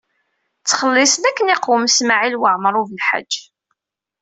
Ttxelliṣen 0.61 1.23
akken 1.29 1.51
iqwem 1.55 1.83
Smawil 1.89 2.35
Waɛmaṛ 2.41 2.75
U 2.81 2.83
Belḥaǧ. 2.89 3.31